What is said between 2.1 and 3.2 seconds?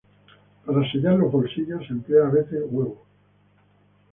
a veces huevo.